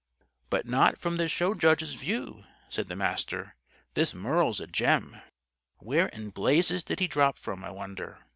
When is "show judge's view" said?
1.29-2.43